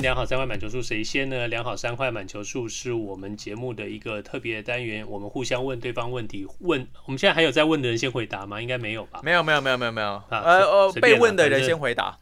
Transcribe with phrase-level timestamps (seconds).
[0.00, 1.48] 量好三坏满球数谁先呢？
[1.48, 6.46] 量好三坏满球数是我们节目的一个特别的单元，我们互相问对方问题。
[6.60, 8.60] 问我们现在还有在问的人先回答吗？
[8.60, 9.20] 应该没有吧？
[9.22, 10.08] 没有，没有，没有，没有，没有。
[10.08, 12.18] 啊，呃呃，被问的人先回答。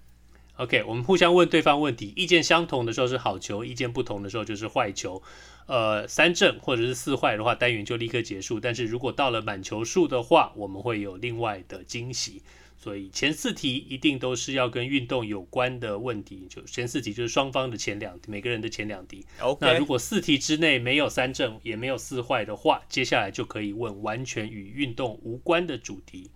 [0.56, 5.22] OK，我们互相问对方问题，意见相同的时候是好球，意见不同的时候就是坏球。
[5.66, 8.58] 呃，三正或者是四坏的话，单元就立刻结束。
[8.58, 12.42] 但是如果到了满球数的话，我们会有另外的惊喜。
[12.78, 19.24] 所以前四题一定都是要跟运动有关的问题，就前四题就是双方的前两，每个人的前两题。
[19.40, 19.58] Okay.
[19.60, 26.30] 那如果四题之内没有三正也没有四坏的话，接下来就可以问完全与运动无关的主题。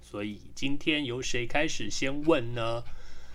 [0.00, 2.82] 所以今天由谁开始先问呢？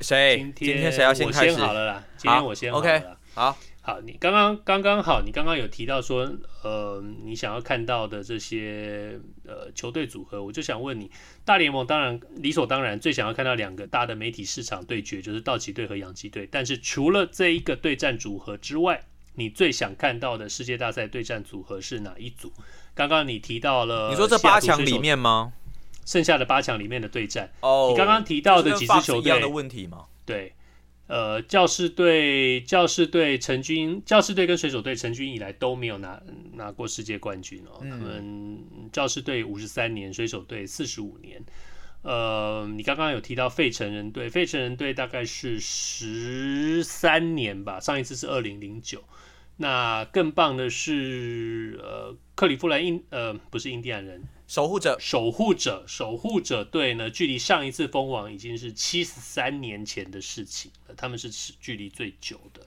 [0.02, 0.38] 谁？
[0.56, 1.52] 今天谁要先开始？
[1.52, 2.04] 我先好了啦。
[2.18, 2.98] 今天我先好了。
[2.98, 3.58] OK，好。
[3.88, 6.30] 好，你刚刚刚刚好，你刚刚有提到说，
[6.62, 11.10] 呃，你想要看到的这些呃球队组合，我就想问你，
[11.46, 16.46] 大联盟当然理所当然最想要看到两个大的媒体市场对决，就是道奇队和洋基队。
[16.52, 19.02] 但是除了这一个对战组合之外，
[19.36, 22.52] 你最想看到的世界大赛对战组合是哪一组？
[22.94, 25.54] 刚刚你提到了，你说这八强里面吗？
[26.06, 30.08] 剩下的八强里面的对战哦，你刚刚提到的几支球队的问题吗？
[30.26, 30.52] 对。
[31.08, 36.22] 呃，教士队、教士队成军，教士队跟水手队成军以来都没有拿
[36.54, 37.80] 拿过世界冠军哦。
[37.82, 41.42] 嗯、他们教士队五十三年，水手队四十五年。
[42.04, 49.04] 呃，你刚刚有提到费城人队，费城人队大概是十三年吧，上一次是二零零九。
[49.58, 54.24] 那更棒的是，呃，克利夫兰印，呃，不是印第安人。
[54.48, 57.10] 守护者，守护者，守护者队呢？
[57.10, 60.96] 距离上一次封王已经是七十三年前的事情了。
[60.96, 62.62] 他们是距离最久的。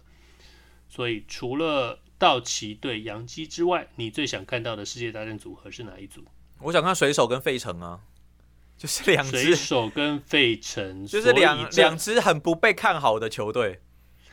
[0.88, 6.24] 所以除了道奇队、洋基之外，你最想看到的世界大战组合是哪一组？
[6.58, 8.00] 我想看水手跟费城啊，
[8.76, 13.80] 就是两支水手跟费城，就是两两支很不被看好的球队。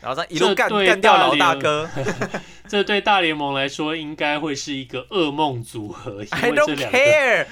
[0.07, 1.89] 然后他一路干干掉老大哥，
[2.65, 6.23] 这对大联盟来说应该会是一个噩梦组合。
[6.31, 7.45] I don't care，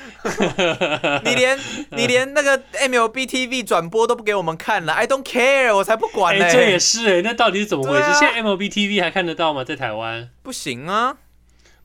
[1.25, 1.59] 你连
[1.91, 6.53] 你连那个 MLB TV 转播都不给我们看了，I don't care，我才不管呢、欸。
[6.53, 8.03] 这也是哎、欸，那到底是怎么回事？
[8.03, 9.65] 啊、现在 MLB TV 还看得到吗？
[9.65, 11.17] 在台湾不行啊。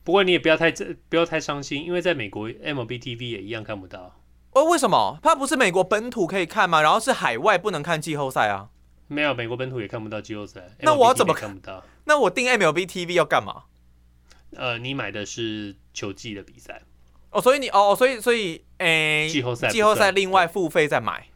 [0.05, 0.71] 不过你也不要太
[1.09, 4.15] 不要太伤心，因为在美国 MLB TV 也一样看不到。
[4.53, 5.19] 哦，为什么？
[5.21, 6.81] 它不是美国本土可以看吗？
[6.81, 8.67] 然后是海外不能看季后赛啊？
[9.11, 10.61] 没有，美国本土也看不到季后赛。
[10.79, 11.83] 那我要怎么看不到？
[12.05, 13.63] 那我订 MLB TV 要干嘛？
[14.55, 16.81] 呃，你买的是球季的比赛
[17.29, 21.27] 哦，所以你哦，所以所以诶，欸、季后赛季后赛另外付费再买，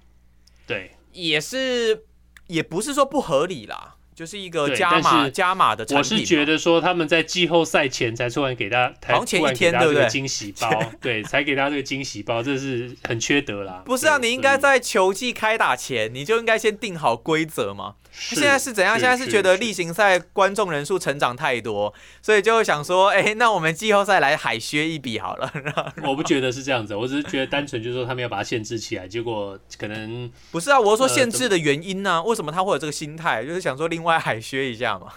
[0.65, 2.05] 对，也是
[2.47, 3.94] 也不是说不合理啦。
[4.15, 5.97] 就是一个加码加码的产品。
[5.97, 10.07] 我是觉得说他们在季后赛前才突然给他，好像前一天对不对？
[10.07, 13.83] 惊喜包， 对，才给他这个惊喜包，这是很缺德啦。
[13.85, 17.95] 不是啊，你应该在球季开打前，你就应该先定好规则嘛。
[18.17, 18.99] 现在是怎样？
[18.99, 25.51] 现在是觉得例行赛观众人数成长太多，所以就会想说，哎，那我们季后赛来海削一笔好了。
[26.03, 30.79] 我不觉得是这样子，我只是觉得单纯就是说他们要把它限制起来，结果可能不是啊。
[30.79, 32.23] 我是说限制的原因呢？
[32.23, 33.45] 为什么他会有这个心态？
[33.45, 35.07] 就是想说另外海削一下嘛。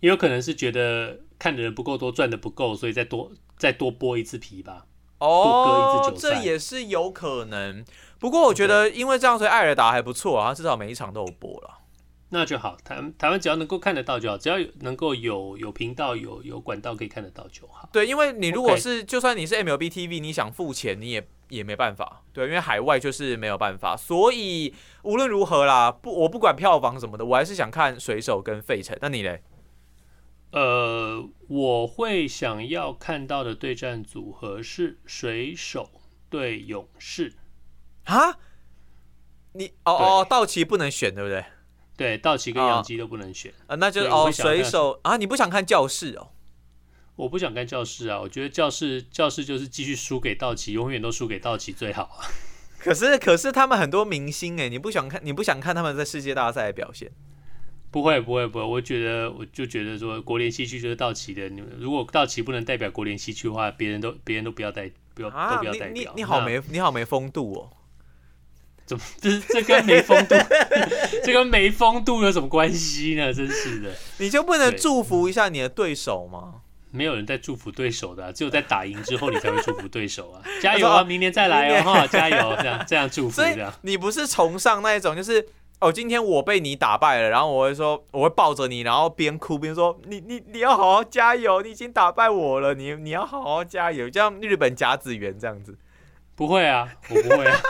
[0.00, 4.84] 也有可能是觉得看的人不够多，赚的不够，所以再多再多剥一次皮吧。
[5.18, 7.82] 哦，这也是有可能。
[8.18, 11.78] 不过我觉得因为这样，所以艾尔达还不错啊，至少每一场都有播了。
[12.28, 17.88] 那就好，台台湾只要能够看得到就好，只要有能够有有频道有有管道可以看得到就好。
[17.92, 19.06] 对，因为你如果是 Okay.
[19.06, 22.24] 就算你是 MLB TV，你想付钱你也也没办法。
[22.32, 23.96] 对，因为海外就是没有办法。
[23.96, 28.98] 所以无论如何啦，不我不管票房什么的，我还是想看水手跟费城。
[29.00, 29.42] 那你嘞？
[30.50, 35.88] 呃，我会想要看到的对战组合是水手
[36.28, 37.34] 对勇士。
[38.04, 38.38] 啊？
[39.52, 41.44] 你哦哦，道奇不能选对不对？
[41.96, 46.28] 对，道奇跟洋基都不能选啊，那就哦，水手啊，你不想看教室哦？
[47.16, 52.28] 我不想看教室啊，我觉得教室教室就是继续输给道奇，永远都输给道奇最好啊。
[52.78, 57.10] 可是可是他们很多明星哎，你不想看，你不想看他们在世界大赛的表现？
[57.90, 65.88] 不会不会不会，我觉得我就觉得说国联西区就是道奇的，你们如果道奇不能代表国联西区的话，别人都别人都不要代不要都不要代表。
[65.94, 67.72] 你你你好没你好没风度哦。
[68.86, 70.34] 怎么 这这跟没风度，
[71.24, 73.32] 这跟没风度有什么关系呢？
[73.34, 76.62] 真是的，你就不能祝福一下你的对手吗？
[76.92, 80.40] 没有人在祝福对手的、啊，只有在打赢之后你才会祝福对手啊！
[80.62, 83.70] 加油啊，明年再来哦，哈，加油，这样这样祝福这样。
[83.82, 85.46] 你不是崇尚那一种，就是
[85.80, 95.76] 哦，今天我被你打败了，然后我会说，我会抱着你，然后边哭边说，你你你要好好加油，你已经打败我了，你你要好好加油，就像日本甲子园这样子。
[96.36, 97.60] 不会啊，我不会啊。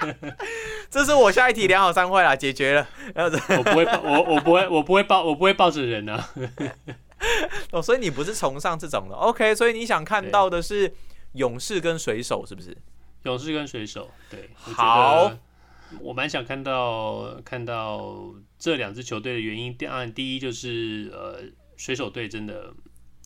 [0.90, 2.88] 这是我下一题两好三坏啦，解决了。
[3.14, 6.28] 我不会抱，我我不会，我不会抱，我不会抱着人啊。
[7.70, 9.54] 哦，所以你不是崇尚这种的，OK？
[9.54, 10.92] 所以你想看到的是
[11.34, 12.76] 勇士跟水手，是不是？
[13.24, 14.48] 勇士跟水手，对。
[14.56, 15.30] 好，
[16.00, 18.16] 我蛮想看到看到
[18.58, 19.76] 这两支球队的原因。
[19.76, 21.42] 第二，第一就是呃，
[21.76, 22.72] 水手队真的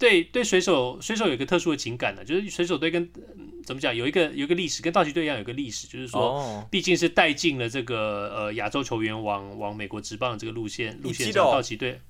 [0.04, 3.20] 对对水手水手有一个特殊的情感呢，就是水手队跟、呃、
[3.64, 12.00] 怎么讲有一个有一个历史，跟道奇队一样有一个历史，就是说，毕竟是带进了这个呃亚洲球员往往美国职棒的这个路线路线上，道奇队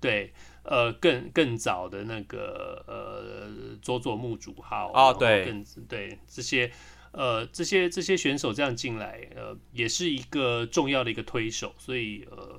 [0.00, 0.32] 对。
[0.64, 3.48] 呃，更更早的那个呃，
[3.80, 6.70] 佐佐木主浩哦，对，更对这些
[7.10, 12.57] 呃这些这些选手这样进来，呃，也是一个重要的一个推手，所以呃，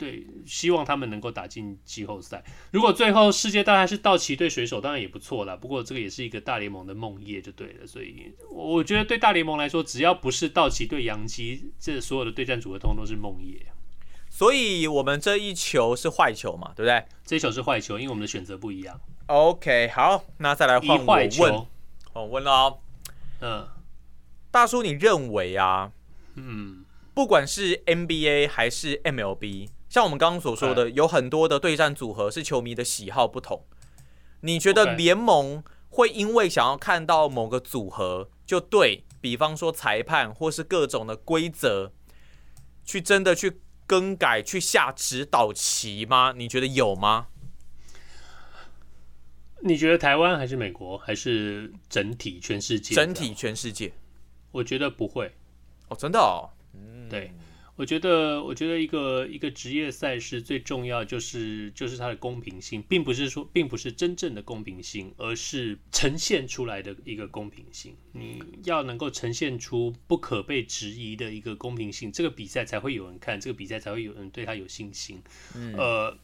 [0.00, 2.42] 对，希望他们能够打进季后赛。
[2.72, 5.54] 如果最后世界大赛是道奇对水手，当然也不错啦。
[5.54, 7.86] 不过这个也是一个大联盟的梦魇，就对了。
[7.86, 13.60] 所以我觉得对大联盟来说，只要不是道奇对洋基，这所有的对战组合通通都是梦魇。
[14.30, 17.04] 所以我们这一球是坏球嘛，对不对？
[17.26, 18.98] 这一球是坏球，因为我们的选择不一样。
[19.26, 21.04] OK，好，那再来换我
[21.38, 21.66] 问。
[22.14, 22.78] 我问了哦，
[23.40, 23.68] 嗯，
[24.50, 25.92] 大叔，你认为啊，
[26.36, 33.66] 嗯，不管是 NBA 还是 MLB，像我们刚刚所说的，有很多的对战组合是球迷的喜好不同。
[34.40, 41.92] 你觉得联盟会因为想要看到某个组合，就对比方说裁判或是各种的规则，
[42.82, 43.60] 去真的去？
[43.90, 46.32] 更改去下指导棋吗？
[46.36, 47.26] 你觉得有吗？
[49.62, 52.94] 你觉得台湾还是美国还是整体全世界？
[52.94, 53.92] 整体全世界，
[54.52, 55.32] 我觉得不会。
[55.88, 56.48] 哦，真的哦。
[56.72, 57.32] 嗯，对。
[57.80, 67.96] 我觉得，我觉得一个一个职业赛事最重要就是就是它的公平性，并不是说并不是真正的公平性，而是呈现出来的一个公平性。
[68.12, 75.22] 你要能够呈现出不可被质疑的一个公平性，这个比赛才会有人看，这个比赛才会有人对他有信心。
[75.54, 76.18] 嗯，呃。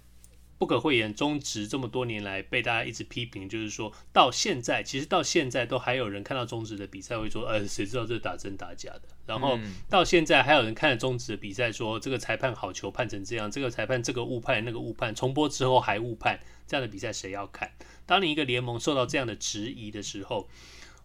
[0.58, 9.02] 不可讳言，中职这么多年来被大家一直批评，就是说到现在，其实到现在都还有人看到中职的比赛会说，呃，谁知道这打真打假的？
[9.26, 9.58] 然后
[9.88, 17.70] 到现在还有人看了中职的比赛说，这个裁判好球判成这样，这个裁判这个误判那个误判，重播之后还误判，这样的比赛谁要看？
[18.06, 20.48] 当你一个联盟受到这样的质疑的时候，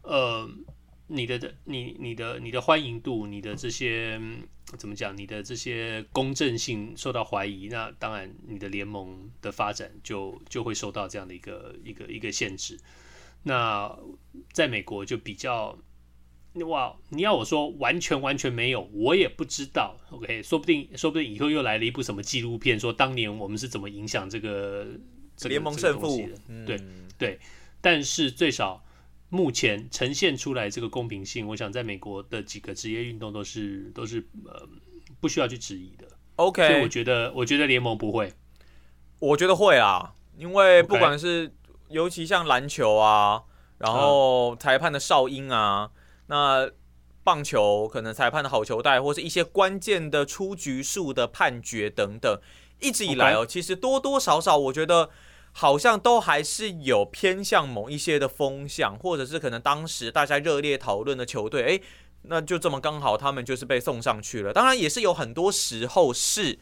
[0.04, 0.50] 呃。
[1.14, 4.20] 你的的你你的你的欢迎度，你的这些
[4.78, 5.16] 怎么讲？
[5.18, 12.80] 你的这些公正性受到怀疑，那当然你的联盟的发展就就会受到这样的一个一个一个限制。
[13.44, 13.94] 那
[14.54, 15.78] 在美国就比较
[16.54, 19.98] 哇，你要我说完全完全没有，我也不知道。
[20.12, 24.88] OK，说不定说不定以后又来了一部什么纪录片，说当年我们是怎么影响这个
[25.44, 26.66] 联盟胜负的。
[26.66, 26.80] 对
[27.18, 27.40] 对，
[27.82, 28.82] 但是最少。
[29.34, 34.68] 目前呈现出来这个公平性，我想在美国的几个职业运动都是都是呃
[35.22, 36.06] 不需要去质疑的。
[36.36, 38.34] OK，所以我觉得我觉得联盟不会，
[39.20, 41.52] 我觉得会啊，因为不管是、okay.
[41.88, 43.44] 尤其像篮球啊，
[43.78, 45.96] 然后裁判的哨音啊，嗯、
[46.28, 46.72] 那
[47.24, 52.38] 棒球可能裁判的好球带或是一些关键的出局数的判决等等，
[52.82, 53.46] 一直以来哦，okay.
[53.46, 55.10] 其实多多少少我觉得。
[55.54, 61.82] 好像都还是有偏向某一些的风向，或者是可能当时大家热烈讨论的球队，诶，
[62.24, 64.54] 那就这么刚好他们就是被送上去了。
[64.54, 66.58] 当然也是有很多时候是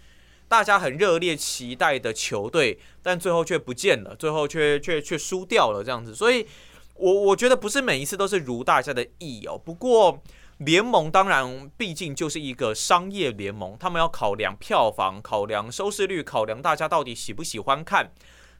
[0.47, 6.15] 大家很热烈期待的球队，但最后却不见了，最后却却却输掉了这样子。
[6.15, 6.47] 所以
[6.95, 9.55] 我我觉得不是每一次都是如大家的意哦。
[9.55, 10.21] 不过
[10.57, 18.11] 联盟当然毕竟就是一个商业联盟，他们要考量票房，考量收视率，考量大家到底喜不喜欢看。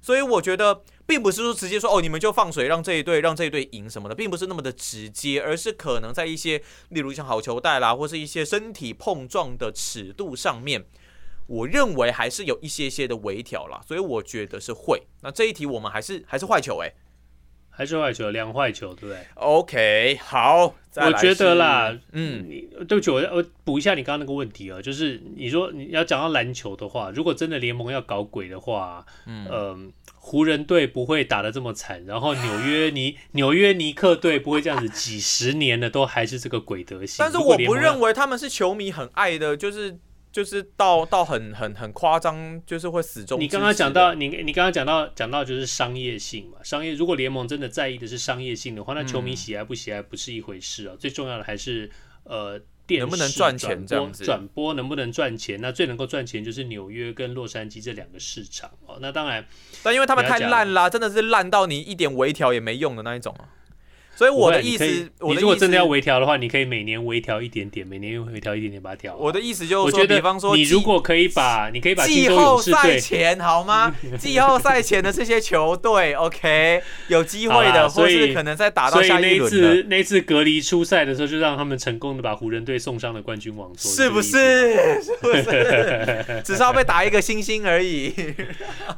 [0.02, 10.86] 所以我觉得，并不是说直接说哦，你们就放水让这一队让这一队赢什么的，并不是那么的直接，而是可能在一些，例如像好球带啦，或是一些身体碰撞的尺度上面，
[11.48, 13.82] 我认为还是有一些些的微调啦。
[13.86, 15.04] 所以我觉得是会。
[15.22, 16.94] 那这一题我们还是还是坏球诶、
[17.80, 22.46] 还是坏球，两坏球，对不对？OK，好，我觉得啦，嗯，
[22.86, 29.48] 对不起，我我补一下你刚刚那个问题啊，就是你说你要讲到篮球的话，如果真的联盟要搞鬼的话，嗯。
[29.48, 29.78] 呃
[30.22, 37.16] 湖人队不会打得这么惨，然后纽约尼 纽约尼克队不会这样子，几十年了都还是这个鬼德行。
[37.18, 39.98] 但是我不认为他们是球迷很爱的，就是
[40.32, 43.40] 就是到到很很很夸张，就是会死忠。
[43.40, 51.90] 你刚刚讲到，你你刚刚讲到讲到就是商业性嘛，商业如果联盟真的在意的是商业性的话，那球迷喜爱不喜爱不是一回事啊，嗯、最重要的还是
[52.24, 55.60] 呃电视能不能赚钱这样子，转播能不能赚钱？
[55.60, 59.00] 那最能够赚钱就是纽约跟洛杉矶这两个市场哦。
[59.02, 59.44] 那当然，
[59.82, 63.50] 但因为他们太烂啦，真的是烂到你一点微调也没用的那一种啊。
[64.20, 69.16] 所以我的意思，你如果真的要微调的话，你可以每年微调一点点，每年微调一点点把它调。
[69.16, 73.96] 我的意思就是说，比方说，你如果可以把，你可以把季后赛前好吗？
[74.20, 79.50] 季后赛前的这些球队，OK，有机会的，或是可能再打到下一轮的。
[79.50, 84.74] 所以那次那次隔离出赛的时候，就让他们成功的把湖人队送上了冠军王座，是不是？
[85.02, 86.42] 是不是？
[86.44, 88.14] 只是要被打一个星星而已。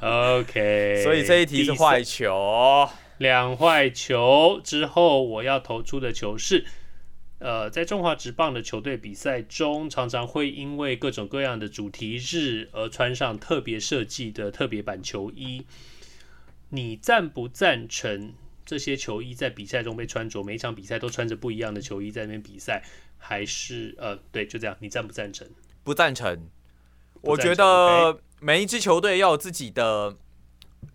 [0.02, 2.90] OK，所以这一题是坏球。
[3.22, 6.66] 两坏球之后，我要投出的球是，
[7.38, 15.64] 呃，在中华职棒的球队比赛中，常常会因为各种各样的主题日而穿上特别设计的特别版球衣。
[16.70, 18.34] 你赞不赞成
[18.66, 20.42] 这些球衣在比赛中被穿着？
[20.42, 22.84] 每一场比赛都穿着不一样的球衣在那边比赛，
[23.20, 25.48] 还是呃，对，就这样，你赞不赞成？
[25.84, 26.50] 不赞成。
[27.22, 30.18] 我觉得每一支球队要有自己的。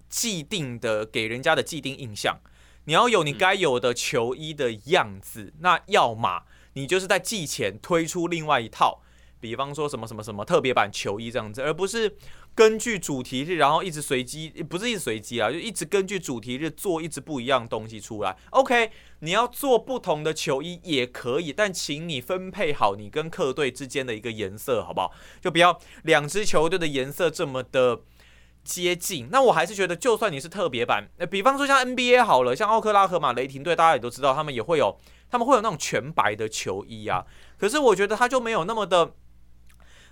[0.09, 2.39] 既定的给人家的既定印象，
[2.85, 5.53] 你要有你该有的球衣的样子。
[5.61, 6.43] 那要么
[6.75, 9.03] 你就是在季前推出另外一套，
[9.41, 12.17] 比方说什么什么什么特别版球衣这样子，而不是
[12.55, 18.37] 根据主题日，然后一直随机，不是一直随机啊，就一直根据主题日做一直不一样东西出来。
[18.51, 25.13] OK，你要做不同的球衣也可以，但请你分配好你跟客队之间的一个颜色，好不好？
[25.41, 28.03] 就不要两支球队的颜色这么的。
[28.67, 34.99] 接近，那我还是觉得，就算你是特别版，那比方说像 NBA 好了，像奥克拉荷马雷霆队，大家也都知道，他们也会有，
[35.31, 37.25] 他们会有那种全白的球衣啊。
[37.57, 39.13] 可是我觉得他就没有那么的，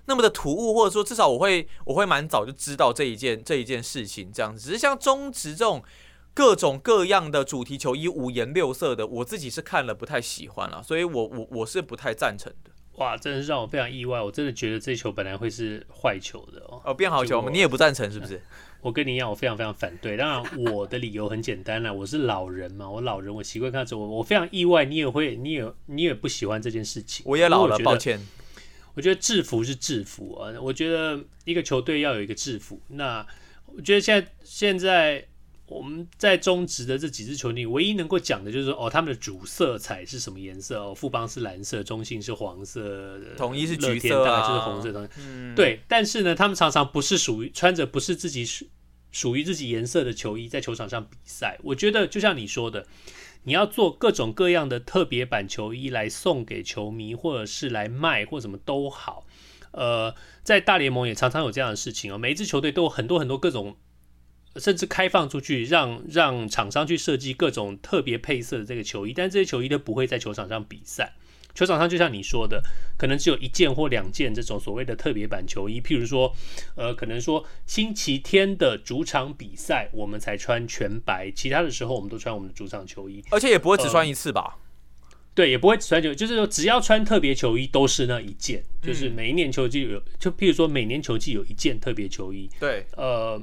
[0.07, 4.65] 那么的突兀，或者说至少我会，我会蛮早就知道这一件这一件事情这样子。
[4.65, 5.83] 只是像中职这种
[6.33, 12.71] 各种各样的主题球衣，五颜六色的，我自己是看了不太喜欢了，所以我我我是不太赞成的。
[12.97, 14.21] 哇，真的是让我非常意外！
[14.21, 16.81] 我真的觉得这球本来会是坏球的哦。
[16.85, 17.51] 哦，变好球吗？
[17.53, 18.41] 你也不赞成是不是？
[18.81, 20.17] 我跟你一样，我非常非常反对。
[20.17, 23.99] 当然，我的理由很简单啦，我是老人嘛，我老人，我习惯看球。
[23.99, 27.25] 我我非常意外，你也会，你也你也不喜欢这件事情。
[27.27, 28.21] 我也老了，抱歉。
[28.95, 32.81] 我觉得制服是制服啊，我觉得一个球队要有一个制服。
[32.89, 33.27] 那
[33.67, 35.27] 我觉得现在现在。
[35.75, 40.81] 我们在中职的这几支球队，唯一能够讲的就是说，哦，他们的主色彩是什么颜色？
[40.81, 45.11] 哦，富邦是蓝色，中信是黄色，统一是橘色，大概就是红色的。
[45.19, 45.81] 嗯，对。
[45.89, 48.65] 但是呢，他们常常不是属于穿着不是自己属
[49.11, 51.59] 属于自己颜色的球衣在球场上比赛。
[51.65, 52.87] 我觉得就像你说的，
[53.43, 59.27] 你要做各种各样的特别版球衣来送给球迷，或者是来卖，或什么都好。
[59.73, 60.15] 呃，
[60.45, 63.77] 在大联盟也常常有这样的事情哦，每一支球队都有很多很多各种。
[64.57, 71.13] 甚至开放出去让，让让厂商去设计各种特别配色的这个球衣，但这些球衣都不会在球场上比赛。
[71.55, 72.61] 球场上就像你说的，
[72.99, 75.81] 可能只有一件或两件这种所谓的特别版球衣。
[75.81, 76.35] 譬如说，
[76.75, 84.59] 呃，可能说星期天的主场比赛，我们才穿全白，其他的时候我们都穿我们的主场球衣，而且也不会只穿一次吧？
[85.01, 92.51] 呃、对，也不会只穿球，就是说只要穿特别球衣都是那一件，就是每一年球季有，就譬如说每年球季有一件特别球衣。
[92.59, 93.41] 对，呃。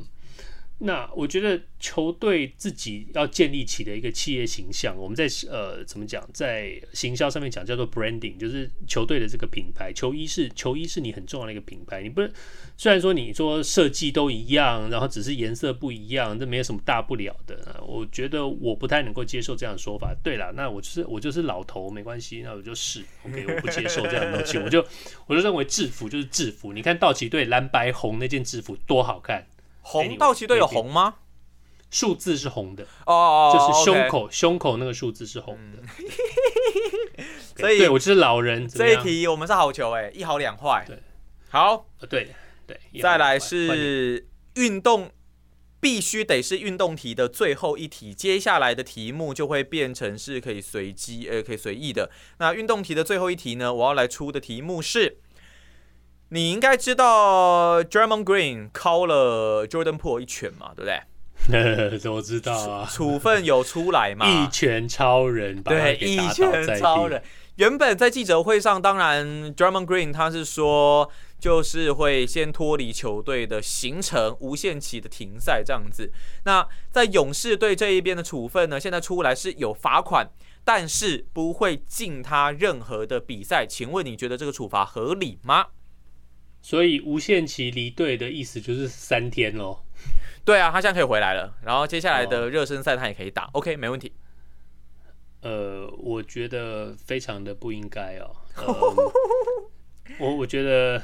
[0.83, 9.93] 那我觉得球队自己要建立起的一个企业形象，我们在呃怎么讲，在行销上面讲叫做 branding，就是球队的这个品牌。
[9.93, 12.01] 球衣是球衣是你很重要的一个品牌。
[12.01, 12.33] 你不是
[12.77, 17.79] 虽然说你说设计都一样，然后只是颜色不一样，这没有什么大不了的。
[17.85, 20.15] 我觉得我不太能够接受这样的说法。
[20.23, 24.57] 对了，那我就是我就是老头，没关系，那我就是 OK，我不接受这样的东西。
[24.57, 24.83] 我就
[25.27, 26.73] 我就认为制服就是制服。
[26.73, 29.45] 你看道奇队蓝白红那件制服多好看。
[29.81, 31.15] 红道奇队有红吗？
[31.89, 35.83] 数字是红的哦哦，就是胸口胸口那个数字是红的。
[37.59, 38.65] 所以，对我就是老人。
[38.65, 40.85] 这一题我们是好球哎，一好两坏。
[40.87, 40.97] 对，
[41.49, 42.29] 好，对
[42.65, 42.79] 对。
[43.01, 45.11] 再来是运动，
[45.81, 48.13] 必须得是运动题的最后一题。
[48.13, 52.09] 接下来的题目就会变成是可以随机呃可以随意的。
[52.39, 55.17] 那运动题的最后一题呢，我要来出的题目是。
[56.33, 61.01] 你应该知道 Draymond Green 敲了 Jordan Poole 一拳嘛，对不对？
[62.09, 62.87] 我知道啊。
[62.89, 64.25] 处分有出来嘛？
[64.25, 67.21] 一拳超人，对，一拳超人。
[67.55, 76.13] 原本在记者会上，当然 Draymond Green 他是说，就是会先脱离球队的行程，无限期的停赛这样子。
[76.45, 80.29] 那在勇士队这一边的处分呢，现在出来是有罚款，
[80.63, 83.65] 但是不会禁他任何的比赛。
[83.67, 85.65] 请问你觉得这个处罚合理吗？
[86.61, 89.79] 所以无限期离队的意思就是三天喽。
[90.43, 93.45] 对啊，他现在可以回来了，然后接下来的热身赛他也可以打。
[93.45, 94.11] 哦、OK，没问题。
[95.41, 98.35] 呃，我觉得非常的不应该哦。
[98.55, 99.11] 呃、
[100.19, 101.01] 我我觉得，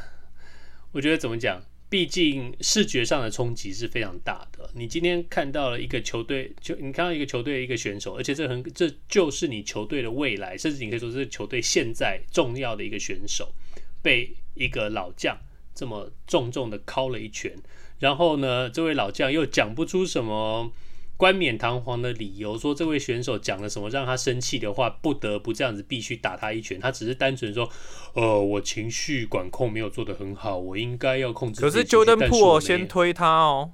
[0.91, 1.61] 我觉得怎么讲？
[1.89, 4.69] 毕竟视觉上的冲击是非常大的。
[4.73, 13.53] 你今天看到了一个球队，就你看到一个球队一个选手，而且这很这就是你球队的未来，甚至你可以说是球队现在重要的一个选手，
[14.01, 15.37] 被一个老将
[15.77, 17.55] 这么重重的敲了一拳，
[17.99, 20.71] 然后呢，这位老将又讲不出什么。
[21.15, 26.79] 冠冕堂皇的理由说，这位选手讲了什么让他生气的话，不得不这样子必须打他一拳。
[26.79, 27.67] 他只是单纯说，
[28.13, 31.59] 呃，我情绪管控没有做得很好，我应该要控制。
[31.59, 33.71] 可是 Jordan Poole 先推他哦。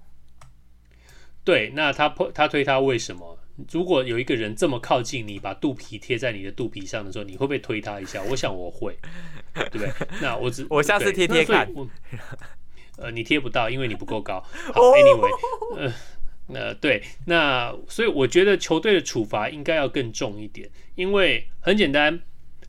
[1.43, 3.37] 对，那他他推他为什么？
[3.71, 8.21] 如果有一个人这么靠近你，把肚皮贴在你的肚皮上的时候，你会不会推他一下？
[8.23, 8.97] 我想我会，
[9.53, 9.91] 对不对？
[10.21, 11.71] 那我只我下次贴贴看。
[12.97, 14.39] 呃，你贴不到，因为你不够高。
[14.73, 15.93] 好，Anyway，呃。
[16.47, 22.19] 呃，对，那所以我觉得球队的处罚应该要更重一点，因为很简单，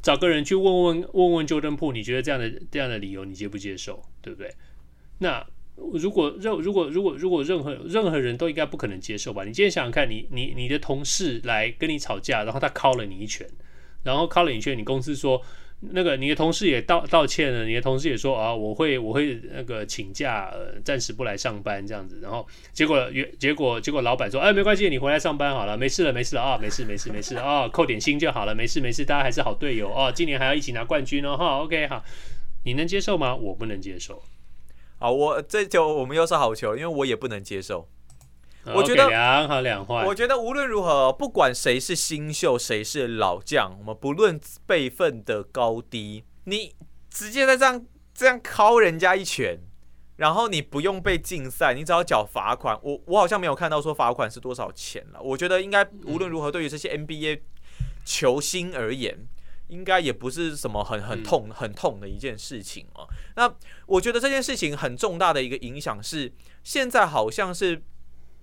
[0.01, 4.55] 找个人去问问问问 Jordan Poole，你觉得这样的这样的理由你接不接受，对不对？
[5.19, 5.45] 那
[5.77, 9.45] 如果任如果如果如果任何任何人都应该不可能接受吧？
[9.45, 13.47] 你今天想想看你你你的同事来跟你吵架，然后他敲了你一拳，
[14.03, 15.43] 然后敲了你一拳，你公司说。
[15.91, 22.19] 那个你的同事也道道歉了，你的同事也说啊，我会我会那个请假，呃，暂时不来上班这样子。
[22.23, 23.07] 然后结果
[23.39, 32.03] 结果结果老板说，哎，没关系，你回来上班好了，没事了，没事了啊，没事没事没事啊，扣点薪就好了，没事没事，大家还是好队友哦，今年还要一起拿冠军哦，哈，OK 好，
[32.65, 33.35] 你能接受吗？
[33.35, 34.23] 我不能接受。
[35.05, 37.87] 好，我这球我们又是好球，因为我也不能接受。
[38.75, 40.03] 我觉得两好两坏。
[40.07, 46.75] 我觉得无论如何，不管谁是新秀，谁是老将，我们不论辈分的高低，你
[47.11, 47.85] 直接在这样
[48.15, 49.59] 这样敲人家一拳，
[50.17, 52.75] 然后你不用被禁赛，你只要缴罚款。
[52.83, 55.21] 我我好像没有看到说罚款是多少钱了。
[55.21, 57.41] 我觉得应该无论如何，对于这些 NBA
[58.07, 59.27] 球星而言，
[59.69, 63.07] 应该也不是什么很很痛很痛的一件事情啊。
[63.37, 63.55] 那
[63.87, 67.83] 我觉得这件事情很重大的一个影响是，现在好像是。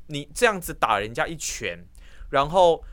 [0.07, 1.85] 你这样子打人家一拳，
[2.31, 2.83] 然后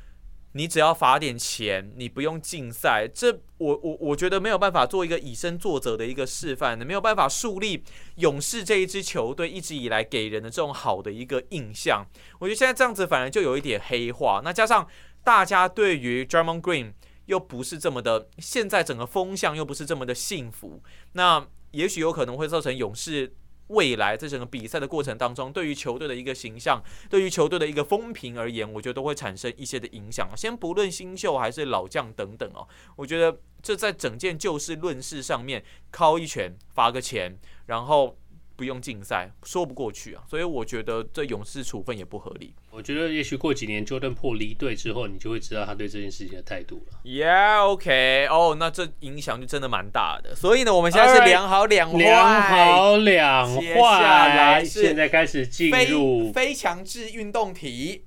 [0.52, 7.82] 你只要罚点钱，你不用禁赛，这我我我觉得没有办法做一个以身作则的一个示范，你没有办法树立
[8.16, 12.06] 勇士这一支球队一直以来给人的这种好的一个印象。
[12.38, 14.86] 我觉得现在这样子反而就有一点黑化，那加上
[15.24, 16.92] 大家对于 Draymond Green
[17.28, 23.34] 又不是这么的，现在整个风向又不是这么的幸福，那也许有可能会造成勇士。
[23.68, 30.26] 未来在整个比赛的过程当中，对于球队的一个形象，对于球队的一个风评而言，我觉得都会产生一些的影响。
[30.34, 35.62] 先不论新秀还是老将等等哦，我觉得这在整件就事论事上面，
[35.92, 38.16] 敲一拳罚个钱，然后。
[38.58, 42.52] 不用竞赛，说不过去啊，所以我觉得这勇士处分也不合理。
[42.72, 46.98] 我觉得也许过几年 Jordan Poole 离队之后，你就会知道他对这件事情的态度了。
[47.04, 50.34] Yeah，OK，哦，oh，那这影响就真的蛮大的。
[50.34, 53.60] 所以呢，我们现在是两好两坏，两好两坏。
[53.60, 58.02] 接下来现在开始进入非强制运动题，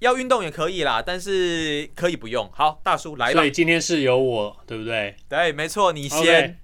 [0.00, 2.46] 要运动也可以啦，但是可以不用。
[2.52, 3.32] 好，大叔来了。
[3.32, 5.16] 所以今天是由我，对不对？
[5.26, 6.22] 对，没错，你先。
[6.22, 6.54] Okay.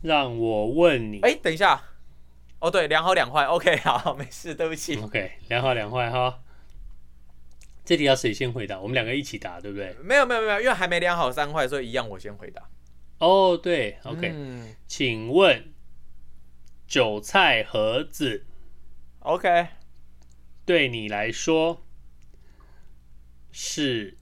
[0.00, 1.82] 让我问你，哎，等一下。
[2.60, 6.40] 哦，对，两好两坏，OK， 好，没事，对不起，OK，两好两坏哈。
[7.84, 8.78] 这题要谁先回答？
[8.78, 9.94] 我们两个一起答，对不对？
[10.02, 12.68] 没有，没有，没有，因为还没量好三坏，所以一样我先回答。
[13.18, 15.72] 哦，对，OK，嗯，请问
[16.86, 18.44] 韭菜盒子
[19.20, 19.68] ，OK，
[20.66, 21.86] 对你来说
[23.50, 24.18] 是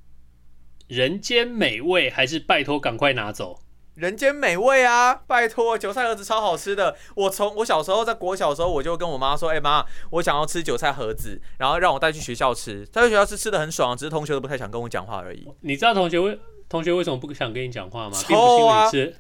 [0.87, 3.61] 人间美味，还是拜托赶快拿走？
[3.97, 5.15] 人间美味啊！
[5.27, 6.95] 拜托，韭菜盒子超好吃的。
[7.15, 12.85] 我从我小时候在国小的时候，我就跟我妈说：“哎、欸、妈，我想要吃韭菜盒子，然后让我带去学校吃。
[12.93, 18.13] 带去学校吃吃的很爽，只是同学都不太想跟我讲话而已。”你知道同学为同学为什么不想跟你讲话吗？
[18.13, 18.91] 臭啊！
[18.91, 19.17] 并不是因为你吃，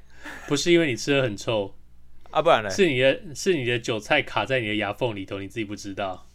[0.48, 1.74] 不是因为你吃的很臭
[2.30, 2.68] 啊，不然呢？
[2.68, 6.26] 是你的，是你的韭菜卡在你的牙缝里头，你自己不知道？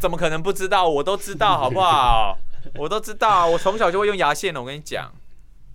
[0.00, 0.88] 怎么可能不知道？
[0.88, 2.36] 我都知道，好不好？
[2.74, 4.60] 我都知道，我从小就会用牙线的。
[4.60, 5.12] 我跟你讲。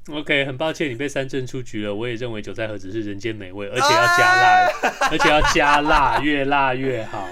[0.10, 1.96] OK，很抱歉你被三振出局了。
[1.96, 4.70] 我也认为韭菜盒子是人间美味，而且要加辣，
[5.12, 7.30] 而且要加辣，越辣越好。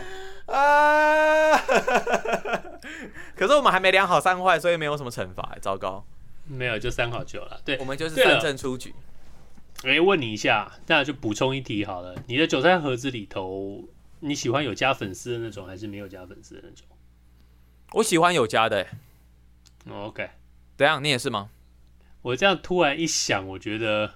[0.48, 1.58] 啊！
[3.36, 5.58] 可是我们还没量好三坏，所以没有什么惩罚。
[5.62, 6.06] 糟糕，
[6.48, 7.60] 没有就三好球了。
[7.66, 8.94] 对，我们就是三振出局。
[9.84, 12.16] 哎，问你一下，那就补充一题好了。
[12.28, 13.84] 你的韭菜盒子里头，
[14.20, 16.86] 你喜欢有加粉丝的那种，还是没有加粉丝的那种？
[17.94, 18.88] 我喜欢有加的。
[19.90, 20.30] OK，
[20.78, 21.04] 怎样？
[21.04, 21.50] 你也是吗？
[22.22, 24.12] 我这样突然一想，我觉得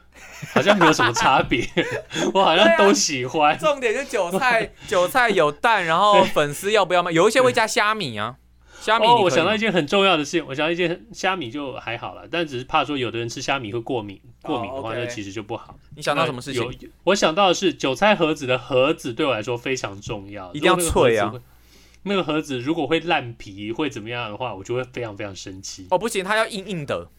[0.54, 1.68] 好像没有什么差别，
[2.34, 3.54] 我好像都喜欢。
[3.54, 7.12] 啊、重点是韭菜，韭菜有蛋，然后粉丝要不要吗？
[7.12, 8.36] 有一些会加虾米啊，
[8.80, 9.08] 虾米。
[9.08, 15.76] 哦，我想到一件很重要的事情，我想到一件虾米就还好了，但只是怕说有的人吃虾米会过敏，过敏的话那、其实就不好。
[15.96, 16.62] 你想到什么事情？
[16.62, 16.72] 有，
[17.06, 21.34] 我想到的是韭菜盒子的盒子对我来说非常重要，一定要脆啊。
[22.04, 25.88] 那个盒子如果会烂皮会怎么样的话，我就会非常非常生气。
[25.90, 27.10] 哦，不行，它要硬硬的。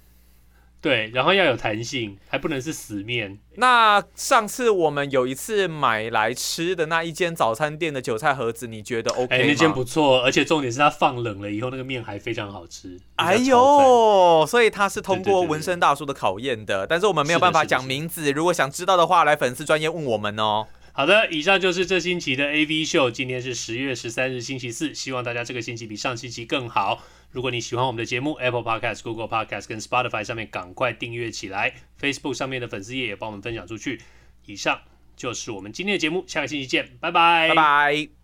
[0.80, 3.38] 对，然后要有弹性，还不能是死面。
[3.56, 9.42] 那上次我们有一次买来吃的那一间早餐店的韭菜盒子，你觉得 OK 吗？
[9.42, 13.00] 哎，那间不错，而且重点是它放冷了以后，那个面还非常好吃。
[13.16, 18.30] 哎呦，所以它是通过纹身大叔的考验的，对对对对，但是我们没有办法讲名字。
[18.30, 20.66] 如果想知道的话，来粉丝专业问我们哦。
[20.96, 23.10] 好的，以上就是这星期的 AV 秀。
[23.10, 24.94] 今天是十月十三日，星期四。
[24.94, 27.04] 希望大家这个星期比上星期更好。
[27.30, 31.74] 如果你喜欢我们的节目，Apple Podcast、Google Podcast 跟 Spotify 上面赶快订阅起来。
[32.00, 34.00] Facebook 上面的粉丝页也帮我们分享出去。
[34.46, 34.80] 以上
[35.14, 38.15] 就是我们今天的节目，下个星期见，拜拜，拜拜。